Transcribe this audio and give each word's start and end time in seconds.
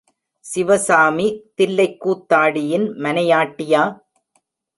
சிவசாமி 0.45 1.27
தில்லைக் 1.57 1.97
கூத்தாடியின் 1.97 2.87
மனையாட்டியா? 2.97 3.83